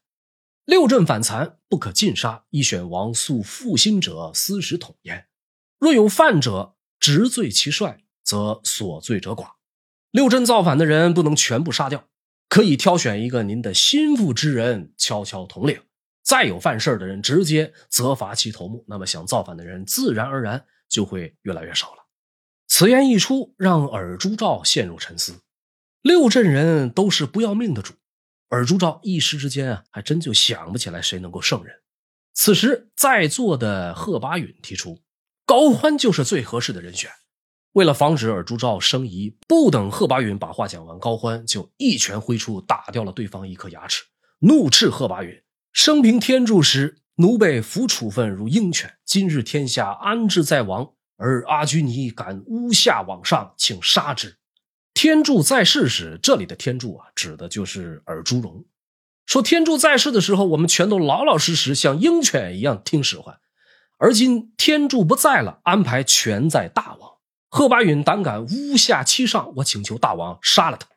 [0.66, 5.28] 六镇反残，不可尽杀，一选王素负心者，私使统焉。
[5.80, 9.54] 若有犯者，直罪其帅，则所罪者寡。
[10.12, 12.10] 六镇造反的人不能全部杀掉，
[12.50, 15.82] 可以挑选一个您的心腹之人，悄悄统领。
[16.24, 22.06] 再有犯事的人，直接责罚其头目，那么想造反的人自然而然就会越来越少了。
[22.68, 25.40] 此言一出，让尔朱兆陷入沉思。
[26.02, 27.94] 六镇人都是不要命的主，
[28.50, 31.74] 尔朱兆一时之间啊，还真就想不起来谁能够胜任。
[32.34, 35.02] 此时，在座的贺拔允提出，
[35.46, 37.10] 高欢就是最合适的人选。
[37.78, 44.04] 为了防止尔朱兆生疑，不等贺拔允把话讲完，高欢就一拳挥出，打掉了对方一颗牙齿，
[44.40, 45.44] 怒斥贺拔允。
[45.74, 48.96] 生平天柱时，奴被服处分如鹰犬。
[49.06, 54.38] 今日天下安置在王，而阿居尼敢诬下往上，请杀之。
[54.96, 58.66] 天柱在世时，这里的天柱啊，指的就是尔朱荣。
[59.28, 63.38] 说天柱在世的时候，我们全都老老实实，像鹰犬一样听使唤。
[64.00, 67.17] 而今天柱不在了，安排全在大王。
[67.50, 70.88] 贺拔允胆敢诬下欺上，我请求大王杀了他。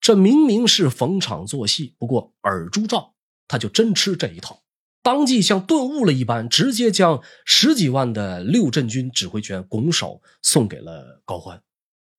[0.00, 1.94] 这明明是逢场作戏。
[1.98, 3.14] 不过尔朱兆。
[3.52, 4.62] 他就真吃这一套，
[5.02, 11.60] 当即像顿悟了一般，直接将十几万的六镇军指挥权拱手送给了高欢。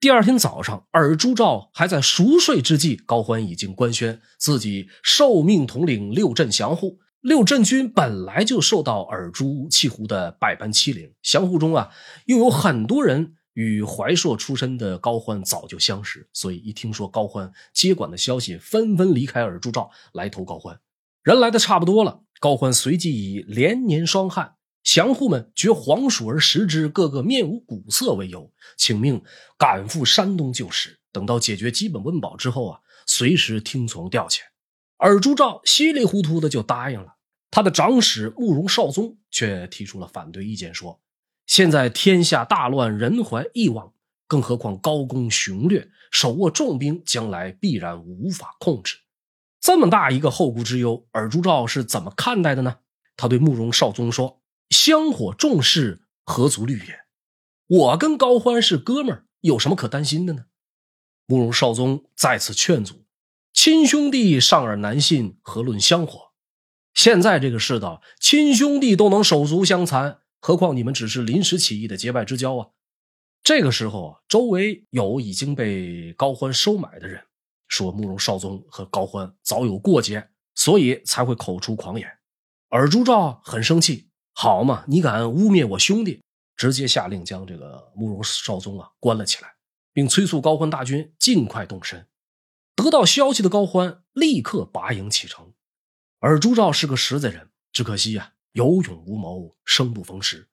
[0.02, 7.00] 第二天早上，尔朱兆还在熟睡之际，高欢已经官宣自己受命统领六镇降户。
[7.22, 11.92] 六镇军本来就受到尔朱契胡的百般欺凌，降户中啊
[12.26, 20.80] 又有很多人与怀朔出身的高欢早就相识，所以一听说高欢接管的消息，纷纷离开尔朱兆来投高欢。
[21.24, 29.22] 人来的差不多了，高欢随即以连年霜旱，降户们觉黄鼠而食之，个个面无骨色为由，请命
[29.58, 31.00] 赶赴山东救时。
[31.12, 34.40] 等到解决基本温饱之后啊，随时听从调遣。
[34.98, 37.16] 尔朱兆稀里糊涂的就答应了。
[37.52, 41.02] 他的长史慕容绍宗却提出了反对意见，说
[41.52, 43.92] ：“现在天下大乱，人怀异忘，
[44.26, 49.00] 更何况高公雄略，手握重兵，将来必然无法控制。”
[49.60, 52.78] 这么大一个后顾之忧，尔朱兆是怎么看待的呢？
[53.18, 57.02] 他对慕容绍宗说：“香火重视，何足虑也？
[57.68, 60.46] 我跟高欢是哥们儿，有什么可担心的呢？”
[61.28, 63.04] 慕容绍宗再次劝阻
[63.52, 66.32] ：“亲兄弟尚尔难信，何论香火？
[66.94, 72.68] 现在这个世道，亲兄弟都能手足相残，何况你们只是临时起意的结拜之交啊？”
[73.42, 77.24] 这个时候啊，周围有已经被高欢收买的人。
[77.68, 82.18] 说慕容绍宗和高欢早有过节，所以才会口出狂言。
[82.68, 86.22] 尔朱兆很生气，好嘛，你敢污蔑我兄弟，
[86.58, 89.56] 直接下令将这个慕容绍宗啊关了起来，
[89.94, 92.08] 并催促高欢大军尽快动身。
[92.76, 95.54] 得到消息的高欢立刻拔营启程。
[96.20, 100.50] 尔朱兆是个实在人，只可惜呀，有勇无谋，生不逢时。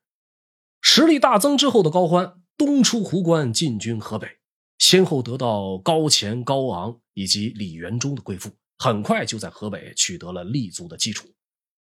[0.81, 4.39] 实力大增之后的高欢，东出壶关，进军河北。
[4.79, 11.29] 先后得到高乾、高昂以及李元忠的贵妇，很快就在河北取得了立足的基础。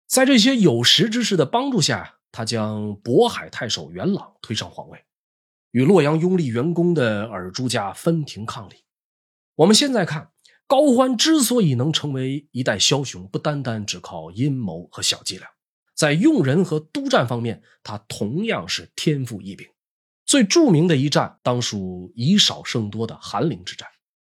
[0.06, 5.04] 在这些有识之士的帮助下，他将渤海太守元朗推上皇位，
[5.72, 8.76] 与洛阳拥立元功的尔朱家分庭抗礼。
[9.56, 10.32] 我们现在看
[10.66, 15.46] 高欢之所以能成为一代枭雄，不单单只靠阴谋和小伎俩，
[15.96, 19.66] 在用人和督战方面，他同样是天赋异禀。
[20.26, 23.88] 最著名的一战，当属以少胜多的韩陵之战。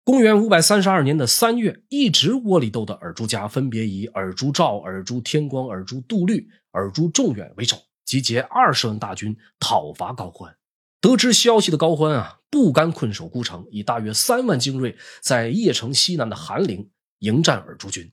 [0.05, 10.57] 公元五百三十二年的三月，一直窝里斗的尔朱家分别以尔朱兆、尔朱天光、尔朱杜律、尔朱仲远为首，集结二十万大军讨伐高欢。
[11.01, 18.11] 得知消息的高欢啊，不甘困守孤城，以大约三万精锐在邺城西南的韩陵迎战尔朱军。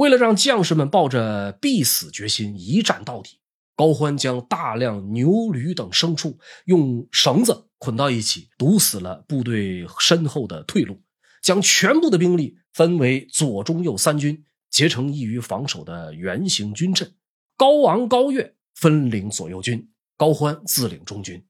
[0.00, 3.38] 为了让将士们抱着必死决心一战到底。
[3.76, 11.02] 高欢将大量牛驴等牲畜用绳子捆到一起，堵死了部队身后的退路，
[11.42, 17.12] 将全部的兵力分为左、中、右三军，结成易于防守的圆形军阵。
[17.58, 21.46] 高昂、高岳分领左右军，高欢自领中军。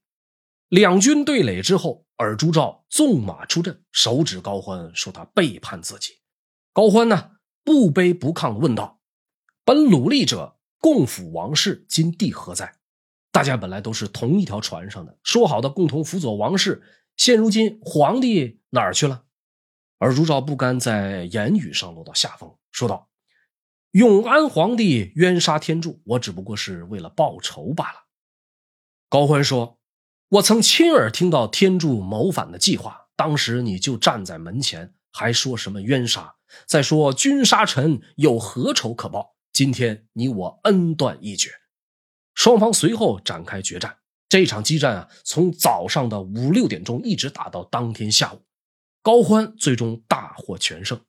[0.67, 6.19] 两军对垒之后，尔朱兆纵马出阵，手指高欢说他背叛自己。
[6.73, 7.30] 高欢呢
[7.63, 8.99] 不卑不亢的问道
[9.63, 12.75] ：“本努力者，共辅王室，今地何在？”
[13.31, 16.83] 大家本来都是同一条船上的，说好的共同辅佐王室，
[17.15, 19.23] 现如今皇帝哪儿去了？
[19.99, 23.09] 而朱兆不甘在言语上落到下风，说道
[23.91, 27.99] ：“永安皇帝冤杀天柱，我只不过是为了报仇罢了。”
[29.07, 29.79] 高欢说
[30.27, 36.35] ：“我曾亲耳听到天柱谋反的计划，当时你就站在门前，还说什么冤杀？
[36.65, 39.35] 再说君杀臣，有何仇可报？
[39.53, 41.51] 今天你我恩断义绝。”
[42.35, 43.97] 双方随后展开决战。
[44.29, 48.45] 这场激战啊，从早上的五六点钟一直打到当天下午。
[49.01, 51.01] 高欢最终大获全胜。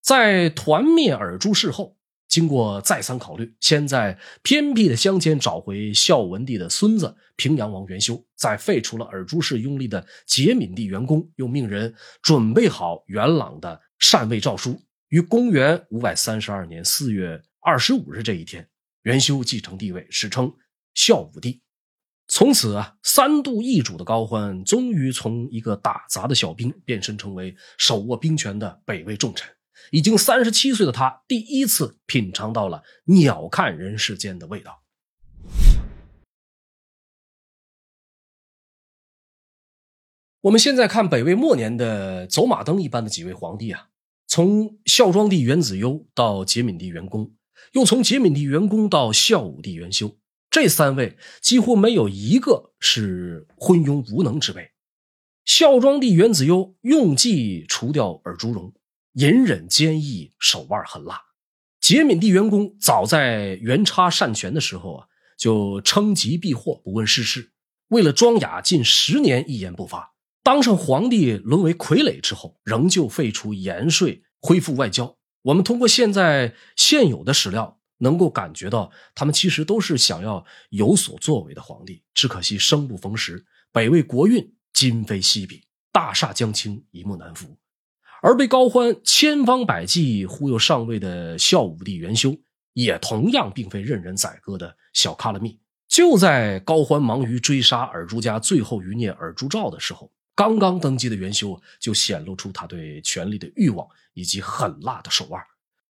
[0.00, 1.96] 在团灭尔朱氏后，
[2.32, 14.80] 经过再三考虑，先在偏僻的乡间找回孝文帝的孙子平阳王元修，再废除了尔朱氏拥立的节闵帝元恭，又命人准备好元朗的禅位诏书。
[15.10, 18.66] 于公元五百三十二年四月二十五日这一天。
[19.02, 20.50] 元修继承帝位，史称
[20.94, 21.60] 孝武帝。
[22.28, 29.46] 从此啊，三度易主的高欢，终于从一个打杂的小兵，变身成为手握兵权的北魏重臣。
[29.90, 34.82] 已经三十七岁的他，第一次品尝到了鸟瞰人世间的味道。
[40.42, 43.88] 我们现在看北魏末年的走马灯一般的几位皇帝啊，
[44.26, 47.34] 从孝庄帝元子攸到节闵帝元恭。
[47.72, 50.18] 又从节闵帝元恭到孝武帝元修，
[50.50, 54.72] 这三位几乎没有一个是昏庸无能之辈。
[55.44, 58.74] 孝庄帝元子攸用计除掉尔朱荣，
[59.14, 61.20] 隐忍坚毅，手腕很辣。
[61.80, 65.06] 节闵帝元恭早在元叉擅权的时候啊，
[65.36, 67.52] 就称疾避祸，不问世事。
[67.88, 70.14] 为了庄雅，近十年一言不发。
[70.42, 75.16] 当上皇帝，沦为傀儡之后，仍旧废除盐税，恢复外交。
[75.42, 83.44] 我们通过现在现有的史料，能够感觉到他们其实都是想要有所作为的皇帝，只可惜生不逢时。
[83.72, 87.58] 北魏国运今非昔比，大厦将倾，一木难扶。
[88.24, 92.36] 而被高欢千方百计忽悠上位的孝武帝元修，
[92.72, 95.58] 也同样并非任人宰割的小卡拉密。
[95.88, 100.10] 就在高欢忙于追杀尔朱家最后余孽尔朱兆的时候。
[100.36, 105.42] 刚刚登基的元修就显露出他对权力的欲望以及狠辣的手腕。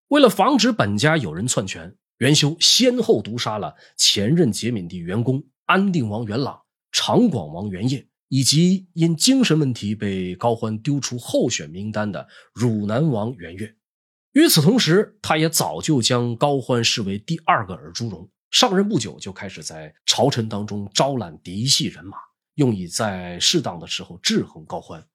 [0.09, 13.76] 为了防止本家有人篡权，元修先后毒杀了前任节闵帝元恭、安定王元朗、长广王元业，以及因精神问题被高欢丢出候选名单的汝南王元越。
[14.33, 18.26] 与此同时，他也早就将高欢视为第二个尔朱荣。
[18.51, 22.16] 上任不久，就开始在朝臣当中招揽嫡系人马。
[22.55, 25.07] 用以在适当的时候制衡高欢。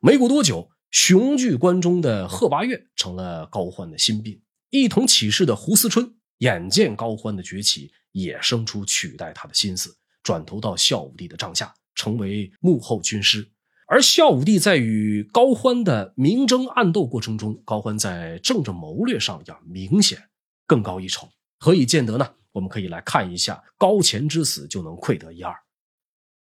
[0.00, 4.42] 没过多久，雄踞关中的贺拔岳成了高欢的心病。
[4.70, 13.48] 一同起事的胡思春眼见高欢的崛起，也生出取代他的心思，转投到孝武帝的帐下，成为幕后军师。
[13.88, 20.18] 而孝武帝在与高欢的明争暗斗过程中，高欢在政治谋略上要明显
[20.66, 21.28] 更高一筹。
[21.58, 22.34] 何以见得呢？
[22.52, 25.54] 我们可以来看一下高乾之死，就能窥得一二。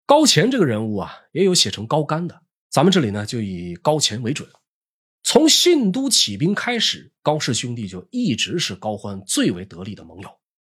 [0.07, 2.42] 高乾这个人物啊，也有写成高干的。
[2.70, 4.48] 咱们这里呢，就以高乾为准。
[5.22, 10.28] 从信都起兵开始，高氏兄弟就一直是高欢最为得力的盟友。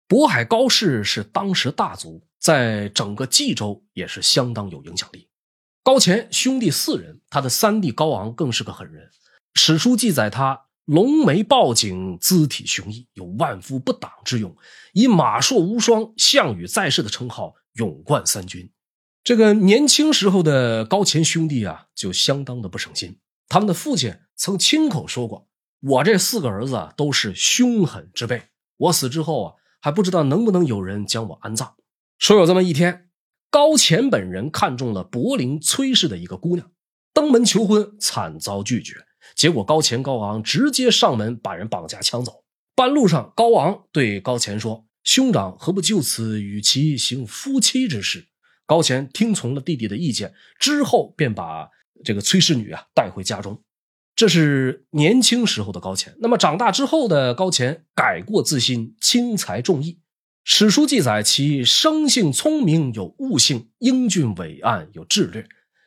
[0.08, 5.28] 渤海高氏是当时大族，在整个冀州也是相当有影响力。
[5.82, 9.10] 高乾兄弟四人，他的三弟高昂更是个狠人。
[9.54, 14.56] 史书记载他龙眉豹颈，姿体雄毅，有万夫不挡之勇，
[14.94, 18.70] 以马硕无双、项羽在世的称号，勇冠三军。
[19.22, 23.18] 这个年轻时候的高乾兄弟啊，就相当的不省心。
[23.46, 25.48] 他们的父亲曾亲口说过
[25.80, 28.42] ：“我这四个儿子都是凶狠之辈，
[28.76, 31.74] 我死之后啊，还不知道能不能有人将我安葬。”
[32.18, 33.08] 说有这么一天，
[33.50, 36.70] 高乾本人看中了柏林崔氏的一个姑娘，
[37.12, 38.94] 登门求婚，惨遭拒绝。
[39.34, 42.44] 结果高乾、高昂直接上门把人绑架抢走。
[42.74, 48.28] 半路上，高昂对高乾说：“兄长何不就此与其行夫妻之事？”
[48.66, 51.68] 高乾听从了弟弟的意见之后，便把
[52.04, 53.62] 这个崔氏女啊带回家中。
[54.18, 56.12] 这是年轻时候的高乾。
[56.18, 60.00] 那么长大之后的高乾改过自新，轻财重义。
[60.42, 65.46] 史书记载其生性聪明，有悟性，英俊伟岸，有智略，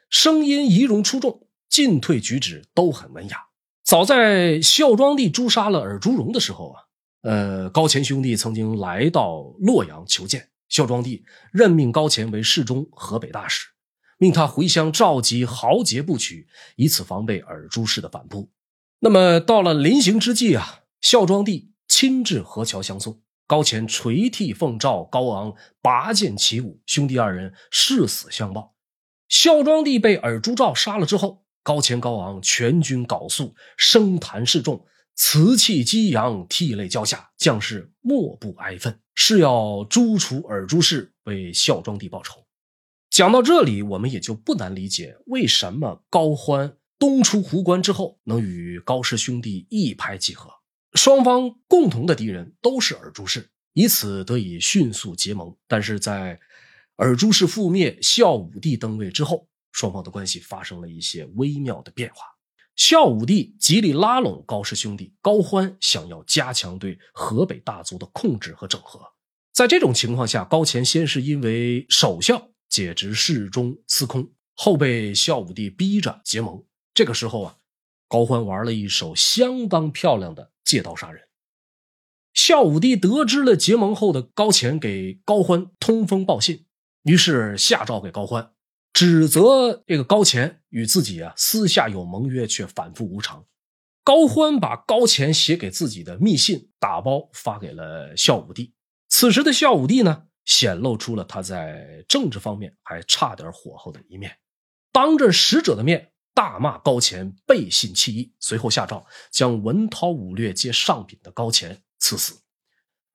[0.09, 3.37] 声音仪容出众，进退举止都很文雅。
[3.83, 6.79] 早在孝庄帝诛杀了尔朱荣的时候啊，
[7.23, 10.47] 呃，高乾兄弟曾经来到洛阳求见。
[10.69, 13.67] 孝庄帝任命高乾为侍中、河北大使，
[14.21, 18.51] 命他回乡召集豪杰部曲，以此防备尔朱氏的反扑。
[18.99, 28.75] 那么到了临行之际啊，孝庄帝亲至河桥相送，高乾垂涕奉诏，高昂拔剑起舞，兄弟二人誓死相报。
[29.27, 34.85] 孝庄帝被尔朱兆杀了之后，高乾、高昂全军缟素，声谈示众。
[35.15, 42.45] 瓷器激扬，涕泪交下，将士莫不哀愤，誓要诛除尔朱氏，为孝庄帝报仇。
[43.11, 50.49] 讲到这里，我们也就不难理解，为什么高欢东出壶关之后，能与高氏兄弟一拍即合，
[50.93, 55.53] 双方共同的敌人都是尔朱氏，以此得以迅速结盟。
[55.67, 56.39] 但是在
[56.95, 62.23] 尔朱氏覆灭，孝武帝登位之后，双方的关系发生了一些微妙的变化。
[62.77, 69.01] 孝武帝极力拉拢高氏兄弟，高欢想要加强对河北大族的控制和整合。
[69.51, 76.63] 在这种情况下，高乾先是因为守孝解职侍中司空，后被孝武帝逼着结盟。
[76.93, 77.57] 这个时候啊，
[78.07, 81.27] 高欢玩了一手相当漂亮的借刀杀人。
[82.33, 86.65] 孝武帝得知了结盟后的高乾给高欢通风报信，
[87.03, 88.53] 于是下诏给高欢。
[88.93, 93.45] 指责这个高乾与自己啊私下有盟约，却反复无常。
[94.03, 98.73] 高欢把高乾写给自己的密信打包发给了孝武帝。
[99.07, 104.37] 此时的孝武帝呢，显露出了他在政治方面还差点火候的一面，
[104.91, 112.41] 当着使者的面大骂高乾背信弃义，随后下诏将文韬武略皆上品的高乾赐死。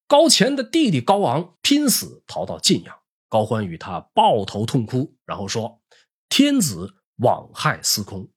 [0.07, 2.97] 高乾的弟弟高昂拼死逃到晋阳。
[3.29, 5.83] 高欢与他抱头痛哭，然后说
[6.31, 8.31] ：“天子枉害司空。”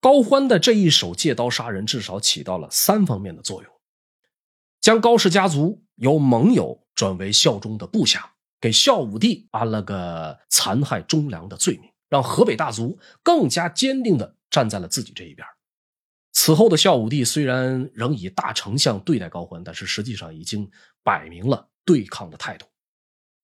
[0.00, 3.72] 高欢的这一手借刀杀人，至少起到了三方面的作用：
[4.80, 15.46] 将高氏家族由盟友转为效忠的部下，给孝武帝安了个残害忠良的罪名，让河北大族更加坚定地站在了自己这一边。
[16.32, 20.68] 此后的孝武帝虽然仍以大丞相对待高欢，但是实际上已经
[21.04, 22.66] 摆明了对抗的态度。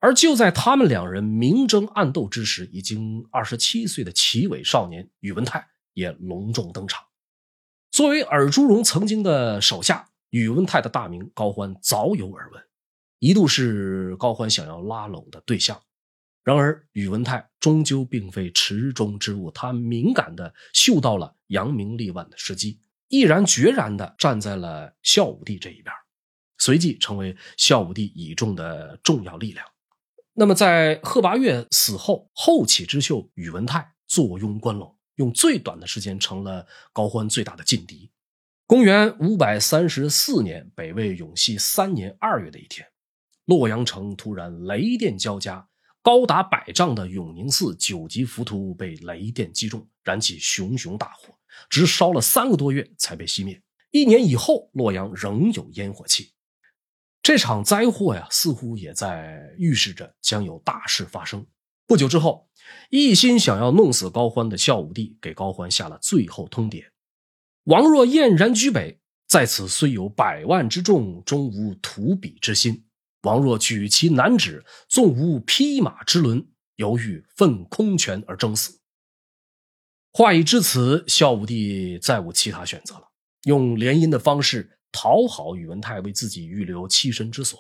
[0.01, 7.05] 而就在他们两人明争暗斗之时，已经二十七岁的奇伟少年宇文泰也隆重登场。
[7.93, 12.61] 作为尔朱荣曾经的手下，宇文泰的大名高欢早有耳闻，
[13.25, 15.81] 一度是高欢想要拉拢的对象。
[16.43, 25.87] 然而，宇文泰终究并非池中之物，他敏感地嗅到了扬名立万的时机，毅然决然地站在了孝武帝这一边，
[26.59, 29.67] 随即成为孝武帝倚重的重要力量。
[30.35, 38.11] 那么，在贺拔岳死后，后起之秀宇文泰坐拥关陇，用最短的时间成了高欢最大的劲敌。
[38.67, 42.87] 公元五百三十四年，北魏永熙三年二月的一天，
[43.47, 45.69] 洛阳城突然雷电交加，
[46.03, 51.35] 高达百丈的永宁寺九级浮屠被雷电击中，燃起熊熊大火，
[51.69, 53.63] 直烧了三个多月才被熄灭。
[53.91, 56.33] 一年以后，洛阳仍有烟火气。
[57.23, 61.47] 这场灾祸呀，似乎也在预示着将有大事发生。
[61.87, 62.49] 不久之后，
[62.91, 66.85] 一心想要弄死高欢的孝武帝给高欢下了最后通牒
[67.65, 72.85] ：“王若燕然居北，在此虽有百万之众，终无图彼之心。
[73.25, 76.47] 王若举其难止，纵无匹马之伦，
[76.77, 78.81] 犹豫奋空拳而争死。”
[80.13, 83.09] 话已至此，孝武帝再无其他选择了，
[83.43, 84.71] 用联姻的方式。
[84.97, 87.59] 讨好宇文泰，为自己预留栖身之所。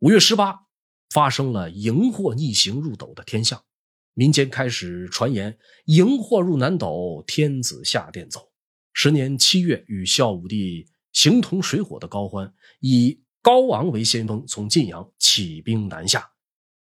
[0.00, 0.66] 五月十八，
[1.08, 3.64] 发生了荧惑逆行入斗的天象，
[4.12, 8.52] 民间开始传言荧惑入南斗，天子下殿走。
[8.92, 16.30] 时年七月，与孝武帝形同水火的高欢，以高昂为先锋，从晋阳起兵南下。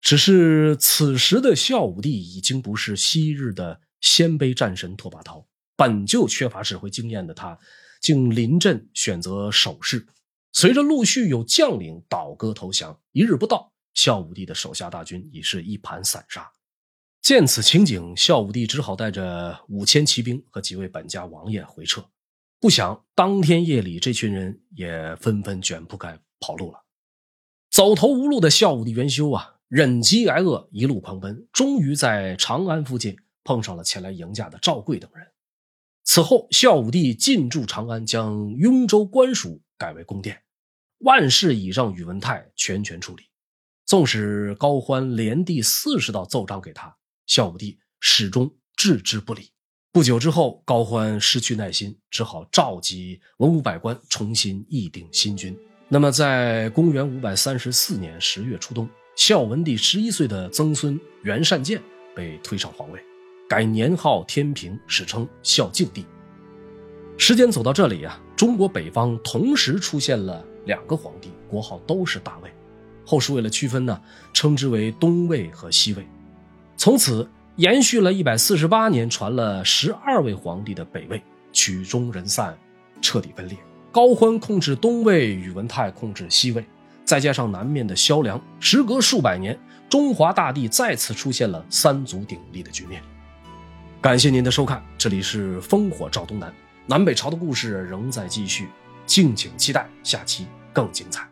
[0.00, 5.44] 只是此时的孝武帝已经不是昔日的鲜卑战神拓跋焘，
[5.76, 7.58] 本就缺乏指挥经验的他。
[8.00, 10.06] 竟临阵选择守势，
[10.52, 16.48] 随着陆续有将领倒戈投降，一日不到，孝武帝的手下大军已是一盘散沙。
[17.22, 22.04] 见此情景，孝武帝只好带着五千骑兵和几位本家王爷回撤。
[22.60, 26.84] 不想当天夜里，这群人也纷纷卷铺盖跑路了。
[27.70, 35.26] 走投无路的孝武帝元修啊，忍饥挨饿，一路狂奔，终于在长安附近碰上了前来迎驾的赵贵等人。
[36.04, 40.40] 此后，孝武帝进驻长安，将雍州官署改为宫殿，
[40.98, 43.24] 万事已让宇文泰全权处理。
[43.84, 49.50] 纵使高欢连递四十道奏章给他，孝武帝始终置之不理。
[49.92, 55.58] 不久之后，高欢失去耐心，只好召集文武百官重新议定新君。
[55.88, 61.80] 那么，在公元五百三十四年十月初冬，孝文帝十一岁的曾孙元善见
[62.12, 63.00] 被推上皇位，
[63.48, 66.04] 改年号天平，史称孝敬帝。
[67.16, 72.50] 时间走到这里啊，中国北方同时出现了两个皇帝，国号都是大魏。
[73.04, 76.04] 后世为了区分呢，称之为东魏和西魏。
[76.76, 81.22] 从此延续了一百四十八年，传了十二位皇帝的北魏，
[81.52, 82.58] 曲终人散，
[83.00, 83.56] 彻底分裂。
[83.96, 86.62] 高欢控制东魏，宇文泰控制西魏，
[87.02, 93.02] 再加上南面的萧梁，时隔数百年，中华大地再次出现了三足鼎立的局面。
[94.02, 96.52] 感谢您的收看，这里是烽火照东南。
[96.84, 98.68] 南北朝的故事仍在继续，
[99.06, 101.26] 敬请期待下期更精彩。